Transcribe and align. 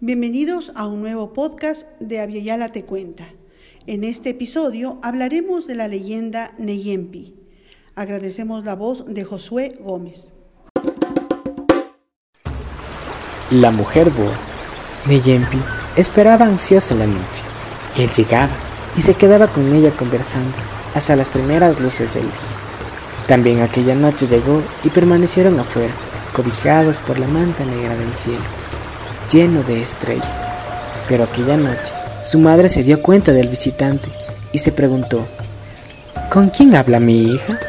Bienvenidos 0.00 0.72
a 0.74 0.86
un 0.86 1.00
nuevo 1.00 1.32
podcast 1.32 1.88
de 2.00 2.20
Aviala 2.20 2.70
Te 2.70 2.84
Cuenta. 2.84 3.28
En 3.86 4.04
este 4.04 4.28
episodio 4.28 4.98
hablaremos 5.02 5.66
de 5.66 5.74
la 5.74 5.88
leyenda 5.88 6.52
Neyempi. 6.58 7.34
Agradecemos 7.94 8.62
la 8.66 8.74
voz 8.74 9.06
de 9.06 9.24
Josué 9.24 9.78
Gómez. 9.80 10.34
La 13.50 13.70
mujer 13.70 14.10
boa, 14.10 14.34
Neyempi, 15.08 15.56
esperaba 15.96 16.44
ansiosa 16.44 16.94
la 16.94 17.06
noche. 17.06 17.42
Él 17.96 18.10
llegaba 18.10 18.52
y 18.98 19.00
se 19.00 19.14
quedaba 19.14 19.46
con 19.46 19.74
ella 19.74 19.92
conversando 19.92 20.58
hasta 20.94 21.16
las 21.16 21.30
primeras 21.30 21.80
luces 21.80 22.12
del 22.12 22.24
día. 22.24 22.32
También 23.26 23.60
aquella 23.60 23.94
noche 23.94 24.26
llegó 24.26 24.62
y 24.84 24.90
permanecieron 24.90 25.58
afuera, 25.58 25.94
cobijados 26.34 26.98
por 26.98 27.18
la 27.18 27.26
manta 27.28 27.64
negra 27.64 27.96
del 27.96 28.12
cielo, 28.12 28.44
lleno 29.30 29.62
de 29.62 29.82
estrellas. 29.82 30.48
Pero 31.08 31.24
aquella 31.24 31.56
noche 31.56 31.92
su 32.22 32.38
madre 32.38 32.68
se 32.68 32.82
dio 32.82 33.02
cuenta 33.02 33.32
del 33.32 33.48
visitante 33.48 34.08
y 34.52 34.58
se 34.58 34.72
preguntó, 34.72 35.26
¿con 36.30 36.48
quién 36.48 36.74
habla 36.74 36.98
mi 36.98 37.22
hija? 37.22 37.60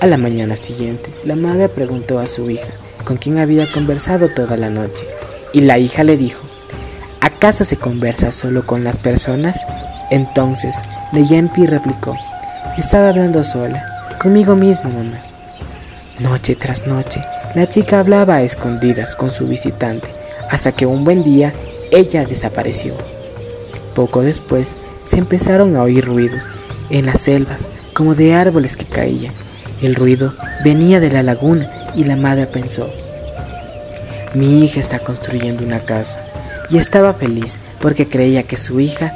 A 0.00 0.06
la 0.06 0.16
mañana 0.16 0.56
siguiente, 0.56 1.10
la 1.24 1.36
madre 1.36 1.68
preguntó 1.68 2.18
a 2.18 2.26
su 2.26 2.50
hija 2.50 2.72
con 3.04 3.18
quién 3.18 3.38
había 3.38 3.70
conversado 3.70 4.28
toda 4.28 4.56
la 4.56 4.70
noche 4.70 5.06
y 5.52 5.60
la 5.60 5.78
hija 5.78 6.02
le 6.02 6.16
dijo, 6.16 6.40
¿acaso 7.20 7.64
se 7.64 7.76
conversa 7.76 8.32
solo 8.32 8.66
con 8.66 8.82
las 8.82 8.98
personas? 8.98 9.60
Entonces, 10.10 10.76
Neyempi 11.12 11.66
replicó, 11.66 12.16
estaba 12.76 13.10
hablando 13.10 13.44
sola, 13.44 13.82
conmigo 14.20 14.56
mismo, 14.56 14.90
mamá. 14.90 15.20
Noche 16.18 16.56
tras 16.56 16.86
noche, 16.86 17.22
la 17.54 17.68
chica 17.68 18.00
hablaba 18.00 18.36
a 18.36 18.42
escondidas 18.42 19.14
con 19.14 19.30
su 19.30 19.46
visitante, 19.46 20.08
hasta 20.54 20.70
que 20.70 20.86
un 20.86 21.02
buen 21.02 21.24
día 21.24 21.52
ella 21.90 22.24
desapareció. 22.24 22.94
Poco 23.96 24.22
después, 24.22 24.74
se 25.04 25.18
empezaron 25.18 25.74
a 25.74 25.82
oír 25.82 26.04
ruidos 26.04 26.44
en 26.90 27.06
las 27.06 27.22
selvas, 27.22 27.66
como 27.92 28.14
de 28.14 28.36
árboles 28.36 28.76
que 28.76 28.84
caían. 28.84 29.34
El 29.82 29.96
ruido 29.96 30.32
venía 30.62 31.00
de 31.00 31.10
la 31.10 31.24
laguna 31.24 31.90
y 31.96 32.04
la 32.04 32.14
madre 32.14 32.46
pensó, 32.46 32.88
mi 34.34 34.64
hija 34.64 34.78
está 34.78 35.00
construyendo 35.00 35.64
una 35.64 35.80
casa, 35.80 36.20
y 36.70 36.78
estaba 36.78 37.14
feliz 37.14 37.58
porque 37.80 38.08
creía 38.08 38.44
que 38.44 38.56
su 38.56 38.78
hija 38.78 39.12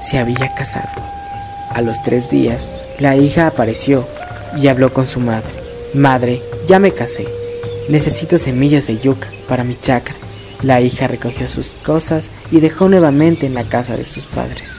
se 0.00 0.18
había 0.18 0.54
casado. 0.56 1.02
A 1.70 1.82
los 1.82 2.02
tres 2.02 2.30
días, 2.30 2.68
la 2.98 3.16
hija 3.16 3.46
apareció 3.46 4.08
y 4.60 4.66
habló 4.66 4.92
con 4.92 5.06
su 5.06 5.20
madre. 5.20 5.52
Madre, 5.94 6.42
ya 6.66 6.80
me 6.80 6.90
casé. 6.90 7.28
Necesito 7.88 8.38
semillas 8.38 8.88
de 8.88 8.98
yuca 8.98 9.28
para 9.48 9.62
mi 9.62 9.76
chacra. 9.80 10.16
La 10.62 10.80
hija 10.80 11.06
recogió 11.06 11.48
sus 11.48 11.70
cosas 11.70 12.30
y 12.50 12.60
dejó 12.60 12.88
nuevamente 12.88 13.46
en 13.46 13.54
la 13.54 13.64
casa 13.64 13.96
de 13.96 14.04
sus 14.04 14.24
padres. 14.24 14.72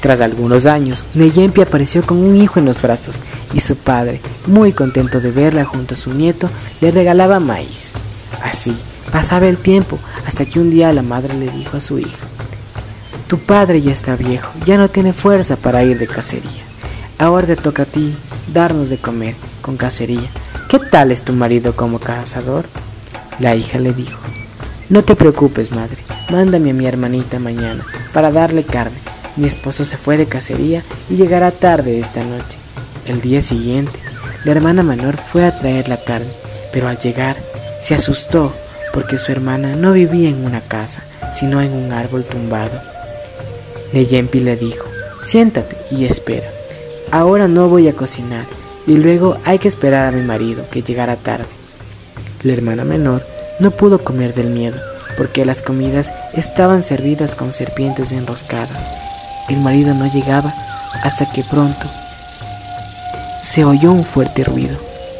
Tras 0.00 0.20
algunos 0.20 0.66
años, 0.66 1.04
Neyempi 1.14 1.60
apareció 1.60 2.06
con 2.06 2.18
un 2.18 2.36
hijo 2.36 2.60
en 2.60 2.64
los 2.64 2.80
brazos 2.80 3.20
y 3.52 3.60
su 3.60 3.76
padre, 3.76 4.20
muy 4.46 4.72
contento 4.72 5.20
de 5.20 5.32
verla 5.32 5.64
junto 5.64 5.94
a 5.94 5.98
su 5.98 6.14
nieto, 6.14 6.48
le 6.80 6.92
regalaba 6.92 7.40
maíz. 7.40 7.90
Así 8.42 8.76
pasaba 9.10 9.48
el 9.48 9.56
tiempo 9.56 9.98
hasta 10.26 10.44
que 10.44 10.60
un 10.60 10.70
día 10.70 10.92
la 10.92 11.02
madre 11.02 11.34
le 11.34 11.50
dijo 11.50 11.76
a 11.76 11.80
su 11.80 11.98
hijo, 11.98 12.26
tu 13.26 13.38
padre 13.38 13.80
ya 13.80 13.92
está 13.92 14.16
viejo, 14.16 14.50
ya 14.64 14.78
no 14.78 14.88
tiene 14.88 15.12
fuerza 15.12 15.56
para 15.56 15.82
ir 15.82 15.98
de 15.98 16.06
cacería. 16.06 16.62
Ahora 17.18 17.46
te 17.48 17.56
toca 17.56 17.82
a 17.82 17.86
ti 17.86 18.14
darnos 18.54 18.90
de 18.90 18.98
comer 18.98 19.34
con 19.60 19.76
cacería. 19.76 20.28
¿Qué 20.68 20.78
tal 20.78 21.10
es 21.10 21.22
tu 21.22 21.32
marido 21.32 21.74
como 21.74 21.98
cazador? 21.98 22.66
La 23.38 23.54
hija 23.54 23.78
le 23.78 23.92
dijo, 23.92 24.18
no 24.88 25.04
te 25.04 25.14
preocupes, 25.14 25.70
madre, 25.70 25.98
mándame 26.30 26.70
a 26.70 26.74
mi 26.74 26.86
hermanita 26.86 27.38
mañana 27.38 27.84
para 28.12 28.32
darle 28.32 28.64
carne. 28.64 28.98
Mi 29.36 29.46
esposo 29.46 29.84
se 29.84 29.96
fue 29.96 30.16
de 30.16 30.26
cacería 30.26 30.82
y 31.08 31.14
llegará 31.14 31.52
tarde 31.52 32.00
esta 32.00 32.24
noche. 32.24 32.58
El 33.06 33.20
día 33.20 33.40
siguiente, 33.40 33.98
la 34.44 34.52
hermana 34.52 34.82
menor 34.82 35.16
fue 35.16 35.44
a 35.46 35.56
traer 35.56 35.88
la 35.88 36.02
carne, 36.02 36.30
pero 36.72 36.88
al 36.88 36.98
llegar 36.98 37.36
se 37.80 37.94
asustó 37.94 38.52
porque 38.92 39.18
su 39.18 39.30
hermana 39.30 39.76
no 39.76 39.92
vivía 39.92 40.30
en 40.30 40.44
una 40.44 40.60
casa, 40.60 41.04
sino 41.32 41.60
en 41.60 41.72
un 41.72 41.92
árbol 41.92 42.24
tumbado. 42.24 42.80
Neyempi 43.92 44.40
le 44.40 44.56
dijo, 44.56 44.88
siéntate 45.22 45.76
y 45.92 46.06
espera. 46.06 46.48
Ahora 47.12 47.46
no 47.46 47.68
voy 47.68 47.88
a 47.88 47.92
cocinar 47.92 48.46
y 48.86 48.96
luego 48.96 49.36
hay 49.44 49.58
que 49.58 49.68
esperar 49.68 50.08
a 50.08 50.16
mi 50.16 50.22
marido 50.22 50.64
que 50.70 50.82
llegara 50.82 51.14
tarde. 51.14 51.57
La 52.42 52.52
hermana 52.52 52.84
menor 52.84 53.22
no 53.58 53.72
pudo 53.72 54.04
comer 54.04 54.32
del 54.32 54.50
miedo 54.50 54.78
porque 55.16 55.44
las 55.44 55.62
comidas 55.62 56.12
estaban 56.34 56.82
servidas 56.82 57.34
con 57.34 57.50
serpientes 57.50 58.12
enroscadas. 58.12 58.88
El 59.48 59.58
marido 59.58 59.92
no 59.94 60.06
llegaba 60.06 60.54
hasta 61.02 61.30
que 61.32 61.42
pronto 61.42 61.88
se 63.42 63.64
oyó 63.64 63.92
un 63.92 64.04
fuerte 64.04 64.44
ruido. 64.44 64.76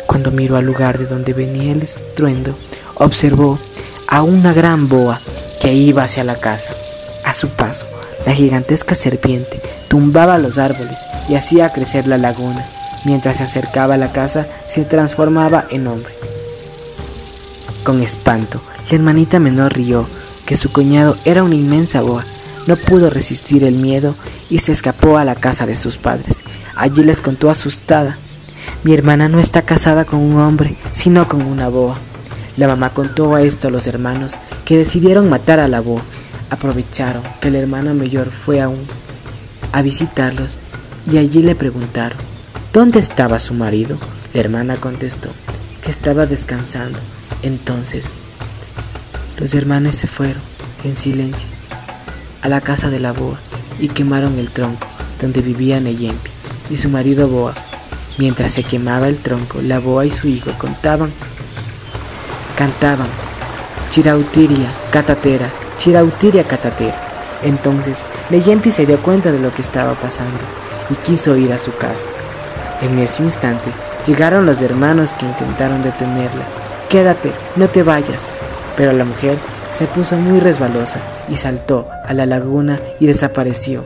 Cuando 0.07 0.31
miró 0.31 0.57
al 0.57 0.65
lugar 0.65 0.99
de 0.99 1.07
donde 1.07 1.33
venía 1.33 1.73
el 1.73 1.83
estruendo, 1.83 2.55
observó 2.95 3.59
a 4.07 4.23
una 4.23 4.53
gran 4.53 4.89
boa 4.89 5.19
que 5.61 5.75
iba 5.75 6.05
hacia 6.05 6.25
la 6.25 6.37
casa. 6.37 6.73
A 7.25 7.35
su 7.35 7.49
paso, 7.49 7.87
la 8.27 8.33
gigantesca 8.33 8.95
serpiente 8.95 9.61
tumbaba 9.89 10.39
los 10.39 10.59
árboles 10.59 10.99
y 11.29 11.35
hacía 11.35 11.73
crecer 11.73 12.07
la 12.07 12.17
laguna. 12.17 12.65
Mientras 13.05 13.39
se 13.39 13.43
acercaba 13.45 13.95
a 13.95 13.99
la 13.99 14.13
casa, 14.13 14.47
se 14.67 14.85
transformaba 14.85 15.67
en 15.71 15.87
hombre. 15.89 16.13
Con 17.89 18.03
espanto, 18.03 18.61
la 18.91 18.97
hermanita 18.97 19.39
menor 19.39 19.73
rió 19.73 20.07
que 20.45 20.59
su 20.59 20.71
cuñado 20.71 21.17
era 21.25 21.43
una 21.43 21.55
inmensa 21.55 22.03
boa. 22.03 22.23
No 22.67 22.77
pudo 22.77 23.09
resistir 23.09 23.65
el 23.65 23.77
miedo 23.77 24.15
y 24.51 24.59
se 24.59 24.73
escapó 24.73 25.17
a 25.17 25.25
la 25.25 25.35
casa 25.35 25.65
de 25.65 25.75
sus 25.75 25.97
padres. 25.97 26.43
Allí 26.77 27.03
les 27.03 27.23
contó 27.23 27.49
asustada. 27.49 28.19
Mi 28.85 28.93
hermana 28.93 29.31
no 29.31 29.41
está 29.41 29.63
casada 29.63 30.05
con 30.05 30.21
un 30.21 30.39
hombre, 30.39 30.77
sino 30.93 31.27
con 31.29 31.41
una 31.41 31.71
boa. 31.71 31.97
La 32.59 32.69
mamá 32.69 32.91
contó 32.91 33.39
esto 33.39 33.69
a 33.69 33.71
los 33.71 33.87
hermanos, 33.87 34.35
que 34.67 34.77
decidieron 34.77 35.31
matar 35.31 35.59
a 35.59 35.67
la 35.67 35.81
boa 35.81 36.03
aprovecharon 36.51 37.23
que 37.41 37.51
la 37.51 37.61
hermana 37.61 37.95
mayor 37.95 38.29
fue 38.29 38.61
aún 38.61 38.87
a 39.73 39.81
visitarlos 39.81 40.59
y 41.11 41.17
allí 41.17 41.43
le 41.43 41.55
preguntaron, 41.55 42.19
¿dónde 42.75 43.01
estaba 43.01 43.39
su 43.39 43.55
marido? 43.55 43.97
La 44.35 44.41
hermana 44.41 44.77
contestó 44.77 45.31
que 45.83 45.91
estaba 45.91 46.27
descansando. 46.27 46.99
Entonces, 47.43 48.05
los 49.39 49.55
hermanos 49.55 49.95
se 49.95 50.07
fueron 50.07 50.43
en 50.85 50.97
silencio 50.97 51.49
a 52.43 52.49
la 52.49 52.61
casa 52.61 52.91
de 52.91 53.01
la 53.01 53.13
boa 53.13 53.39
y 53.81 53.89
quemaron 53.89 54.39
el 54.39 54.51
tronco 54.51 54.87
donde 55.21 55.41
vivía 55.41 55.81
Neyempi 55.81 56.31
y 56.71 56.77
su 56.77 56.89
marido 56.89 57.29
Boa. 57.29 57.55
Mientras 58.19 58.53
se 58.53 58.65
quemaba 58.65 59.09
el 59.09 59.17
tronco, 59.17 59.61
la 59.63 59.79
boa 59.79 60.05
y 60.05 60.11
su 60.11 60.27
hijo 60.27 60.51
contaban, 60.59 61.11
cantaban, 62.57 63.07
Chirautiria, 63.91 64.69
Catatera, 64.91 65.49
Chirautiria 65.79 66.45
Catatera. 66.45 66.97
Entonces, 67.45 68.05
Neyempi 68.31 68.73
se 68.73 68.87
dio 68.87 69.01
cuenta 69.01 69.31
de 69.31 69.39
lo 69.39 69.55
que 69.55 69.63
estaba 69.63 69.95
pasando 69.95 70.41
y 70.91 70.95
quiso 70.97 71.37
ir 71.37 71.53
a 71.53 71.59
su 71.59 71.73
casa. 71.77 72.09
En 72.83 72.99
ese 72.99 73.23
instante, 73.23 73.71
llegaron 74.05 74.47
los 74.47 74.61
hermanos 74.61 75.11
que 75.13 75.27
intentaron 75.27 75.83
detenerla. 75.83 76.45
Quédate, 76.89 77.33
no 77.57 77.69
te 77.69 77.83
vayas. 77.83 78.27
Pero 78.77 78.93
la 78.93 79.05
mujer 79.05 79.37
se 79.71 79.87
puso 79.87 80.17
muy 80.17 80.41
resbalosa 80.41 81.01
y 81.29 81.37
saltó 81.37 81.89
a 82.05 82.15
la 82.15 82.27
laguna 82.27 82.81
y 83.01 83.07
desapareció. 83.07 83.85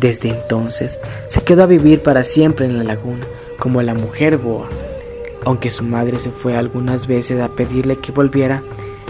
Desde 0.00 0.30
entonces, 0.30 0.98
se 1.28 1.42
quedó 1.42 1.64
a 1.64 1.66
vivir 1.66 2.02
para 2.02 2.24
siempre 2.24 2.66
en 2.66 2.78
la 2.78 2.84
laguna, 2.84 3.26
como 3.58 3.82
la 3.82 3.94
mujer 3.94 4.36
boa. 4.36 4.68
Aunque 5.44 5.70
su 5.70 5.84
madre 5.84 6.18
se 6.18 6.30
fue 6.30 6.56
algunas 6.56 7.06
veces 7.06 7.40
a 7.40 7.48
pedirle 7.48 7.96
que 7.96 8.12
volviera, 8.12 8.62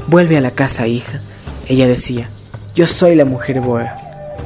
Vuelve 0.08 0.38
a 0.38 0.40
la 0.40 0.52
casa, 0.52 0.86
hija. 0.86 1.20
Ella 1.68 1.86
decía, 1.86 2.30
yo 2.74 2.86
soy 2.86 3.14
la 3.14 3.26
mujer 3.26 3.60
boa. 3.60 3.92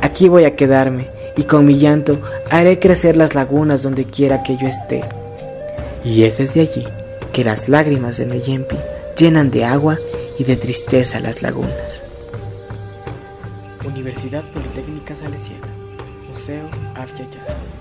Aquí 0.00 0.28
voy 0.28 0.44
a 0.44 0.56
quedarme 0.56 1.06
y 1.36 1.44
con 1.44 1.64
mi 1.64 1.78
llanto 1.78 2.18
haré 2.50 2.80
crecer 2.80 3.16
las 3.16 3.36
lagunas 3.36 3.84
donde 3.84 4.04
quiera 4.04 4.42
que 4.42 4.56
yo 4.56 4.66
esté. 4.66 5.02
Y 6.04 6.24
es 6.24 6.38
desde 6.38 6.62
allí 6.62 6.84
que 7.32 7.44
las 7.44 7.69
lágrimas 7.69 8.19
de 8.19 8.26
Neyempi 8.26 8.76
llenan 9.17 9.50
de 9.50 9.64
agua 9.64 9.99
y 10.38 10.44
de 10.44 10.56
tristeza 10.56 11.20
las 11.20 11.43
lagunas. 11.43 12.02
Universidad 13.84 14.43
Politécnica 14.52 15.17
Salesiana, 15.17 15.69
Museo 16.31 16.69
Afyayala. 16.94 17.71